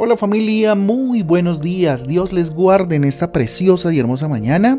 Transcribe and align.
Hola 0.00 0.16
familia, 0.16 0.76
muy 0.76 1.24
buenos 1.24 1.60
días. 1.60 2.06
Dios 2.06 2.32
les 2.32 2.52
guarde 2.52 2.94
en 2.94 3.02
esta 3.02 3.32
preciosa 3.32 3.92
y 3.92 3.98
hermosa 3.98 4.28
mañana. 4.28 4.78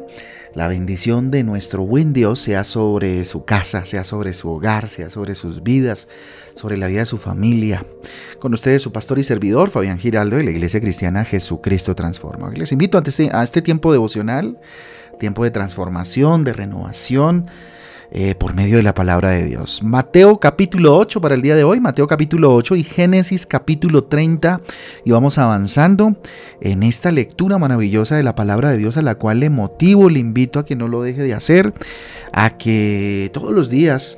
La 0.55 0.69
bendición 0.69 1.29
de 1.29 1.43
nuestro 1.43 1.83
buen 1.83 2.13
Dios 2.13 2.39
sea 2.39 2.63
sobre 2.63 3.25
su 3.25 3.43
casa, 3.43 3.85
sea 3.85 4.05
sobre 4.05 4.33
su 4.33 4.49
hogar, 4.49 4.87
sea 4.87 5.09
sobre 5.09 5.35
sus 5.35 5.61
vidas, 5.61 6.07
sobre 6.55 6.77
la 6.77 6.87
vida 6.87 6.99
de 6.99 7.05
su 7.05 7.17
familia. 7.17 7.85
Con 8.39 8.53
ustedes 8.53 8.81
su 8.81 8.93
pastor 8.93 9.19
y 9.19 9.25
servidor, 9.25 9.71
Fabián 9.71 9.99
Giraldo, 9.99 10.37
de 10.37 10.45
la 10.45 10.51
Iglesia 10.51 10.79
Cristiana 10.79 11.25
Jesucristo 11.25 11.95
Transforma. 11.95 12.49
Les 12.51 12.71
invito 12.71 12.97
este, 12.97 13.29
a 13.33 13.43
este 13.43 13.61
tiempo 13.61 13.91
devocional, 13.91 14.57
tiempo 15.19 15.43
de 15.43 15.51
transformación, 15.51 16.45
de 16.45 16.53
renovación 16.53 17.47
eh, 18.11 18.33
por 18.33 18.55
medio 18.55 18.77
de 18.77 18.83
la 18.83 18.95
palabra 18.95 19.29
de 19.29 19.45
Dios. 19.45 19.83
Mateo 19.83 20.39
capítulo 20.39 20.97
8 20.97 21.21
para 21.21 21.35
el 21.35 21.41
día 21.41 21.55
de 21.55 21.63
hoy, 21.63 21.79
Mateo 21.79 22.07
capítulo 22.07 22.55
8 22.55 22.75
y 22.75 22.83
Génesis 22.83 23.45
capítulo 23.45 24.05
30 24.05 24.61
y 25.05 25.11
vamos 25.11 25.37
avanzando 25.37 26.15
en 26.59 26.81
esta 26.81 27.11
lectura 27.11 27.59
maravillosa 27.59 28.15
de 28.15 28.23
la 28.23 28.33
palabra 28.33 28.71
de 28.71 28.77
Dios 28.77 28.97
a 28.97 29.03
la 29.03 29.15
cual 29.15 29.41
le 29.41 29.51
motivo, 29.51 30.09
le 30.09 30.19
invito 30.19 30.57
a 30.57 30.65
que 30.65 30.75
no 30.75 30.87
lo 30.87 31.03
deje 31.03 31.21
de 31.21 31.35
hacer, 31.35 31.73
a 32.33 32.57
que 32.57 33.29
todos 33.31 33.53
los 33.53 33.69
días 33.69 34.17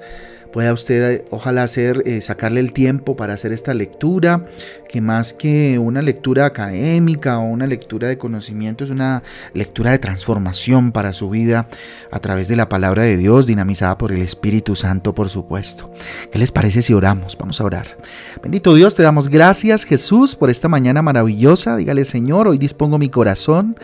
pueda 0.52 0.74
usted 0.74 1.24
ojalá 1.30 1.64
hacer, 1.64 2.04
eh, 2.06 2.22
sacarle 2.22 2.60
el 2.60 2.74
tiempo 2.74 3.16
para 3.16 3.34
hacer 3.34 3.52
esta 3.52 3.74
lectura, 3.74 4.46
que 4.88 5.02
más 5.02 5.34
que 5.34 5.80
una 5.80 6.02
lectura 6.02 6.46
académica 6.46 7.40
o 7.40 7.44
una 7.44 7.68
lectura 7.68 8.08
de 8.08 8.18
conocimiento, 8.18 8.84
es 8.84 8.90
una 8.90 9.24
lectura 9.54 9.92
de 9.92 10.00
transformación 10.00 10.92
para 10.92 11.14
su 11.14 11.30
vida 11.30 11.68
a 12.12 12.20
través 12.20 12.48
de 12.48 12.56
la 12.56 12.70
palabra 12.70 13.04
de 13.04 13.18
Dios, 13.18 13.46
dinamizada 13.46 13.98
por 13.98 14.12
el 14.12 14.22
Espíritu 14.22 14.76
Santo, 14.76 15.16
por 15.16 15.30
supuesto. 15.30 15.92
¿Qué 16.32 16.40
les 16.40 16.52
parece 16.52 16.82
si 16.82 16.94
oramos? 16.94 17.38
Vamos 17.38 17.62
a 17.62 17.64
orar. 17.64 17.98
Bendito 18.42 18.76
Dios, 18.76 18.96
te 18.96 19.04
damos 19.04 19.30
gracias 19.30 19.86
Jesús 19.86 20.36
por 20.36 20.50
esta 20.50 20.68
mañana 20.68 21.02
maravillosa. 21.02 21.78
Dígale 21.78 22.06
Señor, 22.06 22.48
hoy 22.48 22.58
dispongo 22.58 22.98
mi 22.98 23.10
corazón 23.10 23.76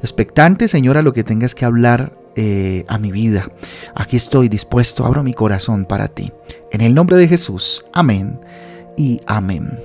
expectante, 0.00 0.68
Señor, 0.68 0.98
a 0.98 1.02
lo 1.02 1.12
que 1.12 1.24
tengas 1.24 1.54
que 1.54 1.64
hablar 1.64 2.23
eh, 2.36 2.84
a 2.88 2.98
mi 2.98 3.12
vida. 3.12 3.48
Aquí 3.94 4.16
estoy 4.16 4.48
dispuesto, 4.48 5.04
abro 5.04 5.22
mi 5.22 5.32
corazón 5.32 5.84
para 5.84 6.08
ti. 6.08 6.32
En 6.70 6.80
el 6.80 6.94
nombre 6.94 7.16
de 7.16 7.28
Jesús, 7.28 7.84
amén 7.92 8.40
y 8.96 9.20
amén. 9.26 9.78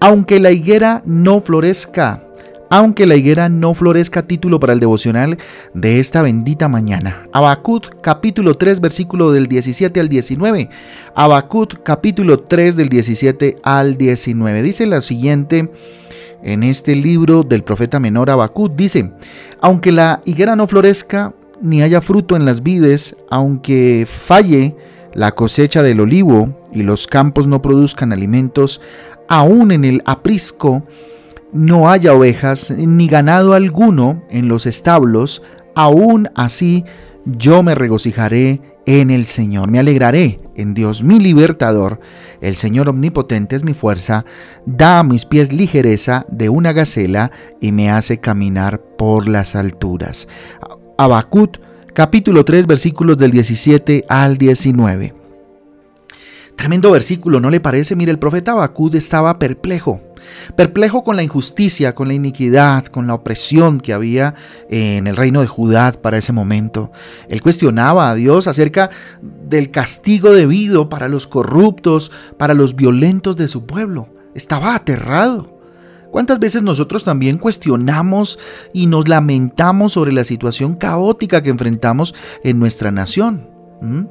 Aunque 0.00 0.40
la 0.40 0.50
higuera 0.50 1.02
no 1.04 1.40
florezca, 1.40 2.24
aunque 2.70 3.06
la 3.06 3.16
higuera 3.16 3.50
no 3.50 3.74
florezca, 3.74 4.22
título 4.22 4.58
para 4.58 4.72
el 4.72 4.80
devocional 4.80 5.36
de 5.74 6.00
esta 6.00 6.22
bendita 6.22 6.68
mañana. 6.68 7.28
Abacut 7.32 8.00
capítulo 8.00 8.54
3 8.54 8.80
versículo 8.80 9.30
del 9.30 9.46
17 9.46 10.00
al 10.00 10.08
19. 10.08 10.70
Abacut 11.14 11.82
capítulo 11.82 12.40
3 12.40 12.76
del 12.76 12.88
17 12.88 13.58
al 13.62 13.98
19. 13.98 14.62
Dice 14.62 14.86
la 14.86 15.02
siguiente 15.02 15.70
en 16.42 16.62
este 16.62 16.96
libro 16.96 17.42
del 17.42 17.62
profeta 17.62 18.00
menor 18.00 18.30
Abacut, 18.30 18.74
dice, 18.74 19.12
aunque 19.60 19.92
la 19.92 20.22
higuera 20.24 20.56
no 20.56 20.66
florezca, 20.66 21.34
ni 21.62 21.82
haya 21.82 22.00
fruto 22.00 22.36
en 22.36 22.44
las 22.44 22.62
vides, 22.62 23.16
aunque 23.30 24.06
falle 24.10 24.76
la 25.14 25.32
cosecha 25.32 25.82
del 25.82 26.00
olivo 26.00 26.68
y 26.72 26.82
los 26.82 27.06
campos 27.06 27.46
no 27.46 27.62
produzcan 27.62 28.12
alimentos, 28.12 28.80
aún 29.28 29.70
en 29.70 29.84
el 29.84 30.02
aprisco 30.04 30.84
no 31.52 31.90
haya 31.90 32.14
ovejas 32.14 32.70
ni 32.70 33.08
ganado 33.08 33.54
alguno 33.54 34.22
en 34.30 34.48
los 34.48 34.66
establos, 34.66 35.42
aún 35.74 36.28
así 36.34 36.84
yo 37.24 37.62
me 37.62 37.74
regocijaré 37.74 38.60
en 38.84 39.10
el 39.10 39.26
Señor, 39.26 39.70
me 39.70 39.78
alegraré 39.78 40.40
en 40.56 40.74
Dios 40.74 41.04
mi 41.04 41.20
libertador, 41.20 42.00
el 42.40 42.56
Señor 42.56 42.88
omnipotente 42.88 43.54
es 43.54 43.64
mi 43.64 43.74
fuerza, 43.74 44.24
da 44.66 44.98
a 44.98 45.04
mis 45.04 45.24
pies 45.24 45.52
ligereza 45.52 46.26
de 46.28 46.48
una 46.48 46.72
gacela 46.72 47.30
y 47.60 47.70
me 47.70 47.90
hace 47.90 48.18
caminar 48.18 48.80
por 48.80 49.28
las 49.28 49.54
alturas. 49.54 50.26
Abacut 51.02 51.58
capítulo 51.94 52.44
3 52.44 52.68
versículos 52.68 53.18
del 53.18 53.32
17 53.32 54.04
al 54.08 54.36
19. 54.36 55.12
Tremendo 56.54 56.92
versículo, 56.92 57.40
¿no 57.40 57.50
le 57.50 57.58
parece? 57.58 57.96
Mire, 57.96 58.12
el 58.12 58.20
profeta 58.20 58.52
Abacut 58.52 58.94
estaba 58.94 59.36
perplejo, 59.40 60.00
perplejo 60.54 61.02
con 61.02 61.16
la 61.16 61.24
injusticia, 61.24 61.96
con 61.96 62.06
la 62.06 62.14
iniquidad, 62.14 62.84
con 62.84 63.08
la 63.08 63.14
opresión 63.14 63.80
que 63.80 63.92
había 63.92 64.36
en 64.70 65.08
el 65.08 65.16
reino 65.16 65.40
de 65.40 65.48
Judá 65.48 65.90
para 65.90 66.18
ese 66.18 66.32
momento. 66.32 66.92
Él 67.28 67.42
cuestionaba 67.42 68.08
a 68.08 68.14
Dios 68.14 68.46
acerca 68.46 68.90
del 69.20 69.72
castigo 69.72 70.32
debido 70.32 70.88
para 70.88 71.08
los 71.08 71.26
corruptos, 71.26 72.12
para 72.36 72.54
los 72.54 72.76
violentos 72.76 73.36
de 73.36 73.48
su 73.48 73.66
pueblo. 73.66 74.06
Estaba 74.36 74.76
aterrado. 74.76 75.51
¿Cuántas 76.12 76.38
veces 76.38 76.62
nosotros 76.62 77.04
también 77.04 77.38
cuestionamos 77.38 78.38
y 78.74 78.86
nos 78.86 79.08
lamentamos 79.08 79.92
sobre 79.92 80.12
la 80.12 80.24
situación 80.24 80.74
caótica 80.74 81.42
que 81.42 81.48
enfrentamos 81.48 82.14
en 82.44 82.58
nuestra 82.58 82.90
nación? 82.90 83.48
¿Mm? 83.80 84.02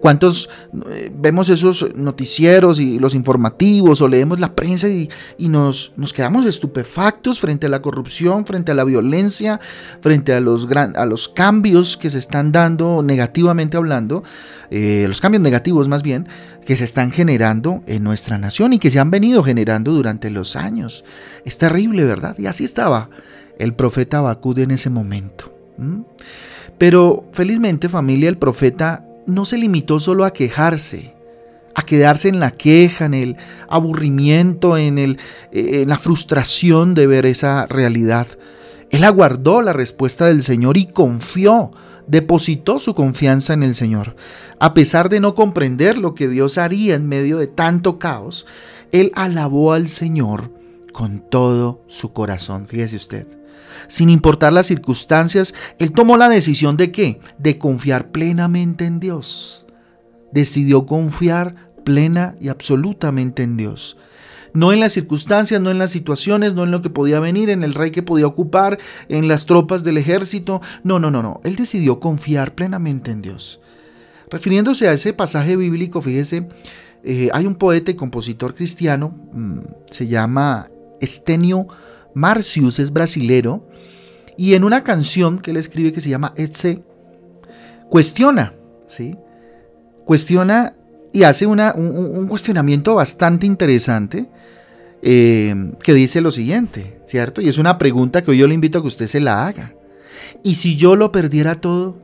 ¿Cuántos 0.00 0.48
eh, 0.90 1.10
vemos 1.14 1.48
esos 1.48 1.94
noticieros 1.94 2.80
y 2.80 2.98
los 2.98 3.14
informativos 3.14 4.00
o 4.00 4.08
leemos 4.08 4.40
la 4.40 4.54
prensa 4.54 4.88
y, 4.88 5.08
nos, 5.38 5.92
nos, 5.96 6.12
quedamos 6.12 6.46
estupefactos 6.46 7.40
frente 7.40 7.66
a 7.66 7.68
la 7.68 7.82
corrupción, 7.82 8.44
frente 8.46 8.72
a 8.72 8.74
la 8.74 8.84
violencia, 8.84 9.60
frente 10.00 10.34
a 10.34 10.40
los, 10.40 10.68
a 10.70 11.06
los 11.06 11.28
cambios 11.28 11.96
que 11.96 12.10
se 12.10 12.18
están 12.18 12.52
dando 12.52 13.02
negativamente 13.02 13.76
hablando, 13.76 14.22
eh, 14.70 15.06
los 15.08 15.20
cambios 15.20 15.42
negativos 15.42 15.88
más 15.88 16.02
bien, 16.02 16.28
que 16.66 16.76
se 16.76 16.84
están 16.84 17.10
generando 17.10 17.82
en 17.86 18.04
nuestra 18.04 18.38
nación 18.38 18.72
y 18.72 18.78
que 18.78 18.90
se 18.90 18.98
han 18.98 19.10
venido 19.10 19.42
generando 19.42 19.92
durante 19.92 20.30
los 20.30 20.56
años? 20.56 21.04
Es 21.44 21.58
terrible, 21.58 22.04
¿verdad? 22.04 22.36
Y 22.38 22.46
así 22.46 22.64
estaba 22.64 23.08
el 23.58 23.74
profeta 23.74 24.20
Bacud 24.20 24.58
en 24.60 24.70
ese 24.70 24.90
momento. 24.90 25.52
Pero 26.78 27.28
felizmente 27.32 27.88
familia, 27.88 28.28
el 28.28 28.38
profeta 28.38 29.04
no 29.28 29.44
se 29.44 29.58
limitó 29.58 30.00
solo 30.00 30.24
a 30.24 30.32
quejarse, 30.32 31.14
a 31.74 31.84
quedarse 31.84 32.28
en 32.28 32.40
la 32.40 32.52
queja, 32.52 33.04
en 33.04 33.14
el 33.14 33.36
aburrimiento, 33.68 34.76
en, 34.76 34.98
el, 34.98 35.18
eh, 35.52 35.82
en 35.82 35.88
la 35.88 35.98
frustración 35.98 36.94
de 36.94 37.06
ver 37.06 37.26
esa 37.26 37.66
realidad. 37.66 38.26
Él 38.90 39.04
aguardó 39.04 39.60
la 39.60 39.74
respuesta 39.74 40.26
del 40.26 40.42
Señor 40.42 40.78
y 40.78 40.86
confió, 40.86 41.70
depositó 42.06 42.78
su 42.78 42.94
confianza 42.94 43.52
en 43.52 43.62
el 43.62 43.74
Señor. 43.74 44.16
A 44.58 44.72
pesar 44.72 45.10
de 45.10 45.20
no 45.20 45.34
comprender 45.34 45.98
lo 45.98 46.14
que 46.14 46.26
Dios 46.26 46.56
haría 46.56 46.94
en 46.94 47.06
medio 47.06 47.36
de 47.36 47.48
tanto 47.48 47.98
caos, 47.98 48.46
él 48.92 49.12
alabó 49.14 49.74
al 49.74 49.88
Señor 49.88 50.50
con 50.92 51.20
todo 51.20 51.84
su 51.86 52.14
corazón. 52.14 52.66
Fíjese 52.66 52.96
usted. 52.96 53.26
Sin 53.86 54.10
importar 54.10 54.52
las 54.52 54.66
circunstancias, 54.66 55.54
él 55.78 55.92
tomó 55.92 56.16
la 56.16 56.28
decisión 56.28 56.76
de 56.76 56.90
qué? 56.90 57.20
De 57.38 57.58
confiar 57.58 58.10
plenamente 58.10 58.86
en 58.86 59.00
Dios. 59.00 59.66
Decidió 60.32 60.86
confiar 60.86 61.70
plena 61.84 62.34
y 62.40 62.48
absolutamente 62.48 63.42
en 63.42 63.56
Dios. 63.56 63.96
No 64.54 64.72
en 64.72 64.80
las 64.80 64.92
circunstancias, 64.92 65.60
no 65.60 65.70
en 65.70 65.78
las 65.78 65.90
situaciones, 65.90 66.54
no 66.54 66.64
en 66.64 66.70
lo 66.70 66.82
que 66.82 66.90
podía 66.90 67.20
venir, 67.20 67.50
en 67.50 67.62
el 67.62 67.74
rey 67.74 67.90
que 67.90 68.02
podía 68.02 68.26
ocupar, 68.26 68.78
en 69.08 69.28
las 69.28 69.46
tropas 69.46 69.84
del 69.84 69.98
ejército. 69.98 70.60
No, 70.82 70.98
no, 70.98 71.10
no, 71.10 71.22
no. 71.22 71.40
Él 71.44 71.56
decidió 71.56 72.00
confiar 72.00 72.54
plenamente 72.54 73.10
en 73.10 73.22
Dios. 73.22 73.60
Refiriéndose 74.30 74.88
a 74.88 74.92
ese 74.92 75.12
pasaje 75.12 75.56
bíblico, 75.56 76.02
fíjese, 76.02 76.48
eh, 77.04 77.30
hay 77.32 77.46
un 77.46 77.54
poeta 77.54 77.90
y 77.90 77.94
compositor 77.94 78.54
cristiano, 78.54 79.14
mm, 79.32 79.60
se 79.90 80.06
llama 80.06 80.68
Estenio 81.00 81.68
Marcius 82.18 82.78
es 82.78 82.92
brasilero 82.92 83.66
y 84.36 84.54
en 84.54 84.64
una 84.64 84.84
canción 84.84 85.38
que 85.38 85.52
él 85.52 85.56
escribe 85.56 85.92
que 85.92 86.00
se 86.00 86.10
llama 86.10 86.32
Etse, 86.36 86.82
cuestiona, 87.88 88.54
¿sí? 88.86 89.16
Cuestiona 90.04 90.74
y 91.12 91.22
hace 91.22 91.46
un, 91.46 92.26
cuestionamiento 92.28 92.94
bastante 92.94 93.46
interesante 93.46 94.28
eh, 95.02 95.72
que 95.82 95.94
dice 95.94 96.20
lo 96.20 96.30
siguiente, 96.30 97.00
¿cierto? 97.06 97.40
Y 97.40 97.48
es 97.48 97.58
una 97.58 97.78
pregunta 97.78 98.22
que 98.22 98.32
hoy 98.32 98.38
yo 98.38 98.48
le 98.48 98.54
invito 98.54 98.78
a 98.78 98.82
que 98.82 98.88
usted 98.88 99.06
se 99.06 99.20
la 99.20 99.46
haga. 99.46 99.74
¿Y 100.42 100.56
si 100.56 100.76
yo 100.76 100.96
lo 100.96 101.12
perdiera 101.12 101.54
todo? 101.54 101.96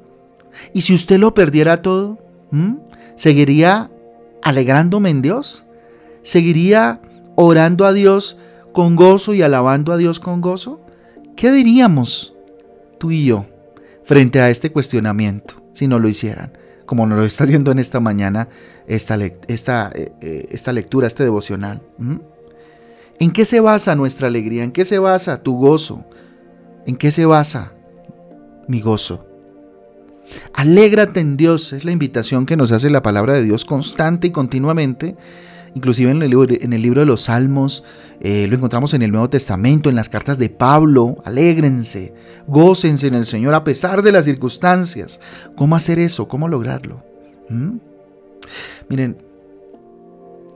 ¿Y 0.72 0.82
si 0.82 0.94
usted 0.94 1.18
lo 1.18 1.34
perdiera 1.34 1.82
todo? 1.82 2.18
¿Seguiría 3.16 3.90
alegrándome 4.42 5.10
en 5.10 5.22
Dios? 5.22 5.66
¿Seguiría 6.22 7.00
orando 7.34 7.84
a 7.84 7.92
Dios 7.92 8.38
con 8.74 8.96
gozo 8.96 9.32
y 9.32 9.40
alabando 9.40 9.94
a 9.94 9.96
Dios 9.96 10.20
con 10.20 10.42
gozo? 10.42 10.82
¿Qué 11.36 11.50
diríamos 11.50 12.34
tú 12.98 13.10
y 13.10 13.24
yo 13.24 13.46
frente 14.04 14.40
a 14.40 14.50
este 14.50 14.70
cuestionamiento 14.70 15.54
si 15.72 15.88
no 15.88 15.98
lo 15.98 16.08
hicieran? 16.08 16.52
Como 16.84 17.06
nos 17.06 17.16
lo 17.16 17.24
está 17.24 17.44
haciendo 17.44 17.72
en 17.72 17.78
esta 17.78 18.00
mañana 18.00 18.50
esta, 18.86 19.18
esta, 19.48 19.90
eh, 19.94 20.12
eh, 20.20 20.48
esta 20.50 20.74
lectura, 20.74 21.06
este 21.06 21.22
devocional. 21.22 21.80
¿En 23.18 23.30
qué 23.30 23.46
se 23.46 23.60
basa 23.60 23.94
nuestra 23.94 24.26
alegría? 24.26 24.64
¿En 24.64 24.72
qué 24.72 24.84
se 24.84 24.98
basa 24.98 25.42
tu 25.42 25.56
gozo? 25.56 26.04
¿En 26.84 26.96
qué 26.96 27.10
se 27.10 27.24
basa 27.24 27.72
mi 28.68 28.82
gozo? 28.82 29.26
Alégrate 30.52 31.20
en 31.20 31.36
Dios, 31.36 31.72
es 31.72 31.84
la 31.84 31.92
invitación 31.92 32.44
que 32.44 32.56
nos 32.56 32.72
hace 32.72 32.90
la 32.90 33.02
palabra 33.02 33.34
de 33.34 33.44
Dios 33.44 33.64
constante 33.64 34.26
y 34.26 34.30
continuamente 34.30 35.16
inclusive 35.74 36.10
en 36.10 36.22
el, 36.22 36.30
libro, 36.30 37.00
de 37.00 37.06
los 37.06 37.22
Salmos, 37.22 37.84
eh, 38.20 38.46
lo 38.48 38.56
encontramos 38.56 38.94
en 38.94 39.02
el 39.02 39.10
Nuevo 39.10 39.28
Testamento, 39.28 39.90
en 39.90 39.96
las 39.96 40.08
cartas 40.08 40.38
de 40.38 40.48
Pablo, 40.48 41.22
alégrense, 41.24 42.14
gócense 42.46 43.08
en 43.08 43.14
el 43.14 43.26
Señor 43.26 43.54
a 43.54 43.64
pesar 43.64 44.02
de 44.02 44.12
las 44.12 44.24
circunstancias. 44.24 45.20
¿Cómo 45.56 45.76
hacer 45.76 45.98
eso? 45.98 46.28
¿Cómo 46.28 46.48
lograrlo? 46.48 47.02
¿Mm? 47.48 47.78
Miren, 48.88 49.18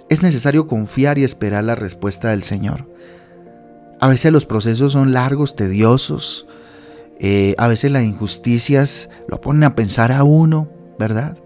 es 0.09 0.23
necesario 0.23 0.67
confiar 0.67 1.19
y 1.19 1.25
esperar 1.25 1.65
la 1.65 1.75
respuesta 1.75 2.31
del 2.31 2.43
Señor. 2.43 2.87
A 4.01 4.07
veces 4.07 4.33
los 4.33 4.47
procesos 4.47 4.93
son 4.93 5.13
largos, 5.13 5.57
tediosos, 5.57 6.47
eh, 7.19 7.57
a 7.59 7.67
veces 7.67 7.91
las 7.91 8.05
injusticias 8.05 9.11
lo 9.27 9.41
ponen 9.41 9.65
a 9.65 9.75
pensar 9.75 10.13
a 10.13 10.23
uno, 10.23 10.69
¿verdad? 10.99 11.37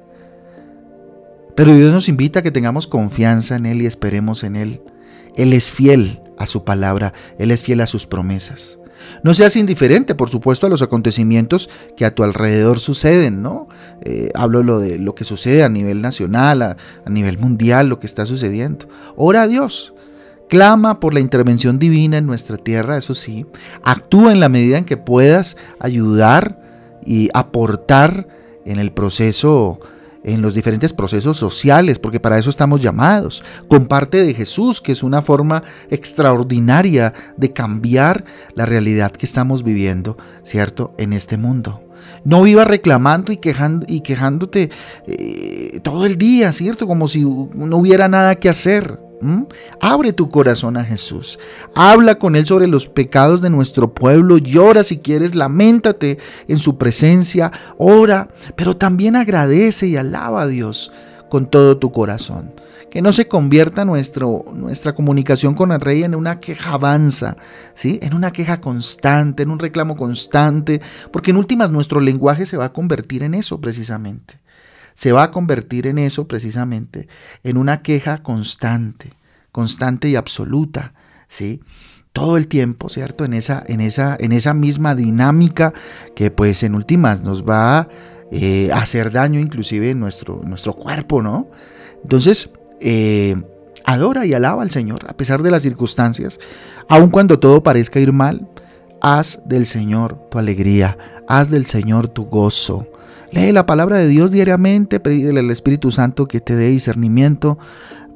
Pero 1.55 1.75
Dios 1.75 1.93
nos 1.93 2.09
invita 2.09 2.41
a 2.41 2.43
que 2.43 2.51
tengamos 2.51 2.87
confianza 2.87 3.57
en 3.57 3.67
Él 3.67 3.83
y 3.83 3.87
esperemos 3.87 4.45
en 4.45 4.57
Él. 4.57 4.81
Él 5.37 5.53
es 5.53 5.71
fiel 5.71 6.21
a 6.39 6.47
su 6.47 6.65
palabra, 6.65 7.13
Él 7.39 7.51
es 7.51 7.63
fiel 7.63 7.81
a 7.81 7.87
sus 7.87 8.07
promesas. 8.07 8.79
No 9.25 9.35
seas 9.35 9.57
indiferente, 9.57 10.15
por 10.15 10.29
supuesto, 10.29 10.67
a 10.67 10.71
los 10.71 10.83
acontecimientos 10.83 11.69
que 11.97 12.05
a 12.05 12.15
tu 12.15 12.23
alrededor 12.23 12.79
suceden, 12.79 13.43
¿no? 13.43 13.69
Eh, 14.03 14.31
hablo 14.35 14.63
lo 14.63 14.79
de 14.79 14.99
lo 14.99 15.15
que 15.15 15.25
sucede 15.25 15.65
a 15.65 15.69
nivel 15.69 16.03
nacional, 16.03 16.63
a, 16.63 16.77
a 17.05 17.11
nivel 17.11 17.39
mundial, 17.39 17.89
lo 17.89 17.99
que 17.99 18.07
está 18.07 18.27
sucediendo. 18.27 18.89
Ora 19.17 19.43
a 19.43 19.49
Dios, 19.49 19.95
clama 20.49 21.01
por 21.01 21.15
la 21.15 21.21
intervención 21.21 21.79
divina 21.79 22.19
en 22.19 22.27
nuestra 22.27 22.57
tierra, 22.57 22.97
eso 22.97 23.15
sí. 23.15 23.47
Actúa 23.83 24.33
en 24.33 24.41
la 24.41 24.49
medida 24.49 24.79
en 24.79 24.85
que 24.85 24.97
puedas 24.97 25.57
ayudar 25.81 26.61
y 27.05 27.29
aportar 27.35 28.29
en 28.65 28.79
el 28.79 28.93
proceso 28.93 29.81
en 30.25 30.43
los 30.43 30.55
diferentes 30.55 30.93
procesos 30.93 31.37
sociales, 31.37 31.99
porque 31.99 32.21
para 32.21 32.39
eso 32.39 32.51
estamos 32.51 32.81
llamados. 32.81 33.43
Comparte 33.69 34.25
de 34.25 34.35
Jesús, 34.35 34.81
que 34.81 34.93
es 34.93 35.03
una 35.03 35.23
forma 35.23 35.63
extraordinaria 35.91 37.13
de 37.37 37.53
cambiar 37.53 38.25
la 38.55 38.67
realidad 38.67 39.13
que 39.13 39.27
estamos 39.27 39.63
viviendo, 39.63 40.17
¿cierto?, 40.43 40.95
en 40.99 41.13
este 41.13 41.37
mundo. 41.37 41.83
No 42.25 42.43
vivas 42.43 42.67
reclamando 42.67 43.33
y, 43.33 43.37
quejando, 43.37 43.87
y 43.89 44.01
quejándote 44.01 44.71
eh, 45.07 45.81
todo 45.83 46.07
el 46.07 46.17
día, 46.19 46.53
¿cierto? 46.53 46.87
Como 46.87 47.09
si 47.09 47.23
no 47.23 47.77
hubiera 47.77 48.09
nada 48.09 48.37
que 48.37 48.49
hacer. 48.49 48.99
¿Mm? 49.23 49.45
Abre 49.81 50.13
tu 50.13 50.31
corazón 50.31 50.77
a 50.77 50.85
Jesús. 50.85 51.39
Habla 51.77 52.17
con 52.17 52.35
Él 52.35 52.45
sobre 52.45 52.67
los 52.67 52.89
pecados 52.89 53.41
de 53.41 53.51
nuestro 53.51 53.95
pueblo. 53.95 54.37
Llora 54.37 54.83
si 54.83 54.99
quieres, 54.99 55.37
lamentate 55.37 56.19
en 56.49 56.59
su 56.59 56.77
presencia. 56.77 57.53
Ora, 57.79 58.29
pero 58.57 58.77
también 58.77 59.15
agradece 59.15 59.87
y 59.87 59.97
alaba 59.97 60.43
a 60.43 60.47
Dios 60.49 60.93
con 61.31 61.47
todo 61.47 61.79
tu 61.79 61.93
corazón. 61.93 62.53
Que 62.91 63.01
no 63.01 63.13
se 63.13 63.29
convierta 63.29 63.85
nuestro, 63.85 64.45
nuestra 64.53 64.93
comunicación 64.95 65.55
con 65.55 65.71
el 65.71 65.81
Rey 65.81 66.03
en 66.03 66.17
una 66.17 66.41
queja 66.41 66.73
avanza, 66.73 67.37
¿sí? 67.75 68.01
en 68.03 68.15
una 68.15 68.33
queja 68.33 68.61
constante, 68.61 69.45
en 69.45 69.51
un 69.51 69.61
reclamo 69.61 69.97
constante, 69.97 70.81
porque 71.13 71.31
en 71.31 71.39
últimas 71.39 71.71
nuestro 71.71 72.01
lenguaje 72.01 72.45
se 72.45 72.57
va 72.57 72.67
a 72.67 72.73
convertir 72.73 73.23
en 73.23 73.35
eso 73.35 73.61
precisamente 73.61 74.42
se 74.95 75.13
va 75.13 75.25
a 75.25 75.31
convertir 75.31 75.87
en 75.87 75.99
eso 75.99 76.27
precisamente, 76.27 77.09
en 77.43 77.57
una 77.57 77.83
queja 77.83 78.23
constante, 78.23 79.13
constante 79.51 80.09
y 80.09 80.17
absoluta, 80.17 80.95
¿sí? 81.29 81.61
Todo 82.13 82.37
el 82.37 82.47
tiempo, 82.47 82.89
¿cierto? 82.89 83.25
En 83.25 83.33
esa, 83.33 83.63
en 83.67 83.81
esa, 83.81 84.17
en 84.19 84.33
esa 84.33 84.53
misma 84.53 84.95
dinámica 84.95 85.73
que 86.15 86.31
pues 86.31 86.63
en 86.63 86.75
últimas 86.75 87.23
nos 87.23 87.43
va 87.43 87.89
eh, 88.31 88.71
a 88.73 88.79
hacer 88.79 89.11
daño 89.11 89.41
inclusive 89.41 89.91
en 89.91 90.01
nuestro, 90.01 90.43
nuestro 90.45 90.75
cuerpo, 90.75 91.23
¿no? 91.23 91.49
Entonces, 92.03 92.53
eh, 92.81 93.37
adora 93.85 94.27
y 94.27 94.35
alaba 94.35 94.63
al 94.63 94.71
Señor 94.71 95.07
a 95.09 95.17
pesar 95.17 95.43
de 95.43 95.51
las 95.51 95.63
circunstancias, 95.63 96.39
aun 96.89 97.11
cuando 97.11 97.39
todo 97.39 97.63
parezca 97.63 98.01
ir 98.01 98.13
mal, 98.13 98.49
haz 99.01 99.41
del 99.45 99.67
Señor 99.67 100.29
tu 100.31 100.39
alegría, 100.39 100.97
haz 101.29 101.51
del 101.51 101.67
Señor 101.67 102.09
tu 102.09 102.25
gozo, 102.25 102.87
Lee 103.33 103.51
la 103.51 103.65
palabra 103.65 103.99
de 103.99 104.09
Dios 104.09 104.31
diariamente, 104.31 105.01
pídele 105.01 105.41
al 105.41 105.51
Espíritu 105.51 105.91
Santo 105.91 106.29
que 106.29 106.43
te 106.43 106.55
dé 106.55 106.69
discernimiento 106.69 107.59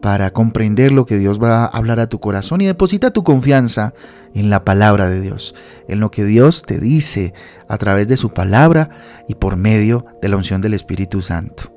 para 0.02 0.30
comprender 0.30 0.92
lo 0.92 1.06
que 1.06 1.16
Dios 1.16 1.42
va 1.42 1.64
a 1.64 1.66
hablar 1.66 2.00
a 2.00 2.06
tu 2.06 2.20
corazón 2.20 2.60
y 2.60 2.66
deposita 2.66 3.12
tu 3.12 3.24
confianza 3.24 3.94
en 4.34 4.50
la 4.50 4.62
palabra 4.62 5.08
de 5.08 5.22
Dios, 5.22 5.54
en 5.88 6.00
lo 6.00 6.10
que 6.10 6.24
Dios 6.26 6.64
te 6.64 6.78
dice 6.78 7.32
a 7.66 7.78
través 7.78 8.08
de 8.08 8.18
su 8.18 8.30
palabra 8.34 8.90
y 9.26 9.36
por 9.36 9.56
medio 9.56 10.04
de 10.20 10.28
la 10.28 10.36
unción 10.36 10.60
del 10.60 10.74
Espíritu 10.74 11.22
Santo. 11.22 11.72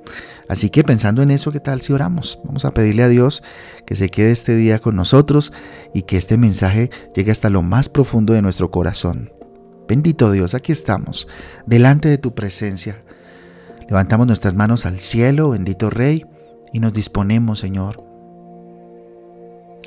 Así 0.49 0.69
que 0.69 0.83
pensando 0.83 1.21
en 1.21 1.31
eso, 1.31 1.53
¿qué 1.53 1.61
tal 1.61 1.79
si 1.79 1.93
oramos? 1.93 2.41
Vamos 2.43 2.65
a 2.65 2.71
pedirle 2.71 3.03
a 3.03 3.07
Dios 3.07 3.41
que 3.85 3.95
se 3.95 4.09
quede 4.09 4.31
este 4.31 4.53
día 4.57 4.79
con 4.79 4.97
nosotros 4.97 5.53
y 5.93 6.01
que 6.01 6.17
este 6.17 6.35
mensaje 6.35 6.91
llegue 7.15 7.31
hasta 7.31 7.49
lo 7.49 7.61
más 7.61 7.87
profundo 7.87 8.33
de 8.33 8.41
nuestro 8.41 8.69
corazón. 8.69 9.31
Bendito 9.87 10.29
Dios, 10.29 10.55
aquí 10.55 10.73
estamos, 10.73 11.29
delante 11.65 12.09
de 12.09 12.17
tu 12.17 12.35
presencia 12.35 13.01
Levantamos 13.89 14.27
nuestras 14.27 14.53
manos 14.53 14.85
al 14.85 14.99
cielo, 14.99 15.49
bendito 15.49 15.89
Rey, 15.89 16.27
y 16.71 16.79
nos 16.79 16.93
disponemos, 16.93 17.57
Señor, 17.57 18.03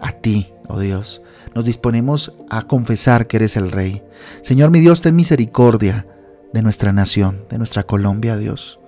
a 0.01 0.11
ti, 0.11 0.53
oh 0.67 0.81
Dios. 0.81 1.23
Nos 1.55 1.65
disponemos 1.65 2.35
a 2.51 2.67
confesar 2.67 3.29
que 3.29 3.37
eres 3.37 3.57
el 3.57 3.71
Rey. 3.71 4.03
Señor 4.41 4.73
mi 4.73 4.81
Dios, 4.81 5.03
ten 5.03 5.15
misericordia 5.15 6.07
de 6.53 6.63
nuestra 6.63 6.93
nación, 6.93 7.45
de 7.49 7.59
nuestra 7.59 7.85
Colombia, 7.85 8.37
Dios. 8.37 8.81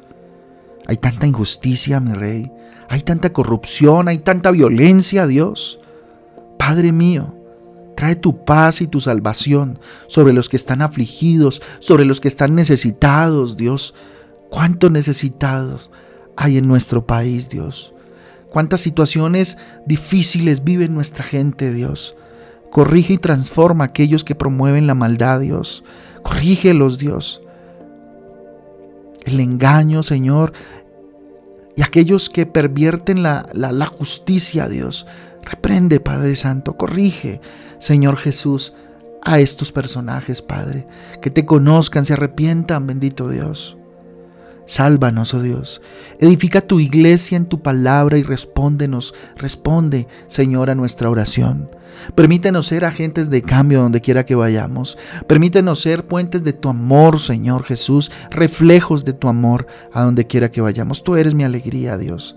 Hay 0.89 0.97
tanta 0.97 1.29
injusticia, 1.29 2.01
mi 2.01 2.13
Rey. 2.13 2.51
Hay 2.89 3.01
tanta 3.01 3.33
corrupción, 3.33 4.09
hay 4.09 4.19
tanta 4.19 4.51
violencia, 4.51 5.29
Dios. 5.29 5.79
Padre 6.59 6.91
mío, 6.91 7.35
trae 7.97 8.17
tu 8.17 8.45
paz 8.45 8.81
y 8.81 8.89
tu 8.89 9.01
salvación 9.01 9.79
sobre 10.09 10.33
los 10.33 10.49
que 10.49 10.57
están 10.57 10.83
afligidos, 10.83 11.63
sobre 11.79 12.05
los 12.05 12.21
que 12.21 12.29
están 12.29 12.57
necesitados, 12.57 13.57
Dios. 13.57 13.95
¿Cuántos 14.55 14.93
necesitados 14.93 15.91
hay 16.37 16.59
en 16.59 16.69
nuestro 16.69 17.09
país, 17.09 17.49
Dios? 17.49 17.93
¿Cuántas 18.51 18.83
situaciones 18.83 19.59
difíciles 19.85 20.63
vive 20.63 20.87
nuestra 20.87 21.25
gente, 21.25 21.75
Dios? 21.75 22.15
Corrige 22.71 23.15
y 23.15 23.19
transforma 23.19 23.83
a 23.83 23.87
aquellos 23.89 24.23
que 24.23 24.37
promueven 24.37 24.87
la 24.87 24.95
maldad, 24.95 25.41
Dios. 25.41 25.83
Corrígelos, 26.23 26.99
Dios. 26.99 27.43
El 29.25 29.41
engaño, 29.41 30.05
Señor, 30.05 30.53
y 31.75 31.83
aquellos 31.83 32.31
que 32.31 32.47
pervierten 32.47 33.25
la, 33.25 33.49
la, 33.55 33.73
la 33.73 33.87
justicia, 33.87 34.69
Dios. 34.69 35.05
Reprende, 35.43 35.99
Padre 35.99 36.37
Santo, 36.37 36.77
corrige, 36.77 37.41
Señor 37.81 38.19
Jesús, 38.19 38.73
a 39.21 39.41
estos 39.41 39.73
personajes, 39.73 40.43
Padre. 40.43 40.87
Que 41.21 41.31
te 41.31 41.45
conozcan, 41.45 42.07
se 42.07 42.13
arrepientan, 42.13 42.87
bendito 42.87 43.29
Dios. 43.29 43.77
Sálvanos, 44.67 45.35
oh 45.35 45.43
Dios. 45.43 45.83
Edifica 46.19 46.61
tu 46.61 46.81
iglesia 46.81 47.37
en 47.37 47.47
tu 47.47 47.61
palabra 47.61 48.17
y 48.19 48.23
respóndenos, 48.23 49.15
responde, 49.37 50.09
Señor, 50.27 50.71
a 50.71 50.75
nuestra 50.75 51.11
oración. 51.11 51.69
Permítenos 52.15 52.67
ser 52.67 52.85
agentes 52.85 53.31
de 53.31 53.43
cambio 53.43 53.81
donde 53.81 54.01
quiera 54.01 54.25
que 54.25 54.35
vayamos. 54.35 54.99
Permítenos 55.27 55.81
ser 55.81 56.07
puentes 56.07 56.45
de 56.45 56.53
tu 56.53 56.69
amor, 56.69 57.21
Señor 57.21 57.65
Jesús, 57.65 58.11
reflejos 58.31 59.05
de 59.05 59.13
tu 59.13 59.29
amor 59.29 59.67
a 59.93 60.03
donde 60.03 60.27
quiera 60.27 60.51
que 60.51 60.61
vayamos. 60.61 61.03
Tú 61.03 61.17
eres 61.17 61.35
mi 61.35 61.45
alegría, 61.45 61.97
Dios. 61.97 62.37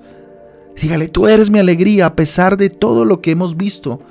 Dígale, 0.80 1.08
tú 1.08 1.28
eres 1.28 1.50
mi 1.50 1.60
alegría 1.60 2.06
a 2.06 2.16
pesar 2.16 2.56
de 2.58 2.70
todo 2.70 3.04
lo 3.04 3.20
que 3.20 3.32
hemos 3.32 3.58
visto, 3.58 4.02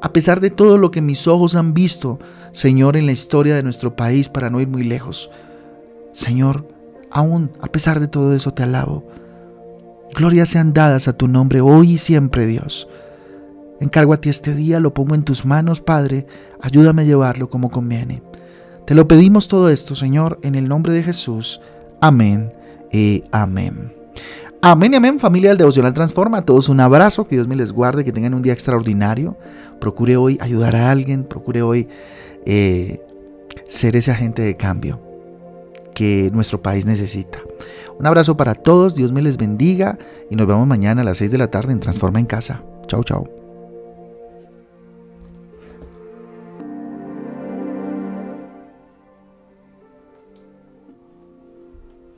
a 0.00 0.12
pesar 0.12 0.40
de 0.40 0.50
todo 0.50 0.78
lo 0.78 0.90
que 0.90 1.00
mis 1.00 1.26
ojos 1.26 1.56
han 1.56 1.74
visto, 1.74 2.18
Señor, 2.52 2.96
en 2.96 3.06
la 3.06 3.12
historia 3.12 3.56
de 3.56 3.62
nuestro 3.62 3.96
país, 3.96 4.28
para 4.28 4.50
no 4.50 4.60
ir 4.60 4.68
muy 4.68 4.84
lejos. 4.84 5.30
Señor, 6.12 6.66
aún 7.12 7.50
a 7.60 7.66
pesar 7.66 8.00
de 8.00 8.08
todo 8.08 8.34
eso 8.34 8.52
te 8.52 8.62
alabo. 8.62 9.04
Glorias 10.14 10.48
sean 10.48 10.72
dadas 10.72 11.08
a 11.08 11.12
tu 11.12 11.28
nombre 11.28 11.60
hoy 11.60 11.92
y 11.92 11.98
siempre, 11.98 12.46
Dios. 12.46 12.88
Encargo 13.80 14.12
a 14.12 14.18
ti 14.18 14.28
este 14.28 14.54
día, 14.54 14.80
lo 14.80 14.94
pongo 14.94 15.14
en 15.14 15.24
tus 15.24 15.44
manos, 15.44 15.80
Padre, 15.80 16.26
ayúdame 16.60 17.02
a 17.02 17.04
llevarlo 17.06 17.50
como 17.50 17.70
conviene. 17.70 18.22
Te 18.86 18.94
lo 18.94 19.08
pedimos 19.08 19.48
todo 19.48 19.68
esto, 19.70 19.94
Señor, 19.94 20.38
en 20.42 20.54
el 20.54 20.68
nombre 20.68 20.92
de 20.92 21.02
Jesús. 21.02 21.60
Amén 22.00 22.52
y 22.92 23.24
amén. 23.32 23.94
Amén 24.60 24.92
y 24.92 24.96
amén, 24.96 25.18
familia 25.18 25.50
del 25.50 25.58
Devocional 25.58 25.94
Transforma. 25.94 26.38
A 26.38 26.42
todos 26.42 26.68
un 26.68 26.80
abrazo, 26.80 27.24
que 27.24 27.36
Dios 27.36 27.48
me 27.48 27.56
les 27.56 27.72
guarde, 27.72 28.04
que 28.04 28.12
tengan 28.12 28.34
un 28.34 28.42
día 28.42 28.52
extraordinario. 28.52 29.36
Procure 29.80 30.16
hoy 30.16 30.38
ayudar 30.40 30.76
a 30.76 30.90
alguien, 30.90 31.24
procure 31.24 31.62
hoy 31.62 31.88
eh, 32.46 33.00
ser 33.66 33.96
ese 33.96 34.12
agente 34.12 34.42
de 34.42 34.56
cambio 34.56 35.11
que 35.94 36.30
nuestro 36.32 36.62
país 36.62 36.84
necesita. 36.86 37.38
Un 37.98 38.06
abrazo 38.06 38.36
para 38.36 38.54
todos, 38.54 38.94
Dios 38.94 39.12
me 39.12 39.22
les 39.22 39.36
bendiga 39.36 39.98
y 40.30 40.36
nos 40.36 40.46
vemos 40.46 40.66
mañana 40.66 41.02
a 41.02 41.04
las 41.04 41.18
6 41.18 41.30
de 41.30 41.38
la 41.38 41.50
tarde 41.50 41.72
en 41.72 41.80
Transforma 41.80 42.18
en 42.18 42.26
Casa. 42.26 42.62
Chao, 42.86 43.04
chao. 43.04 43.41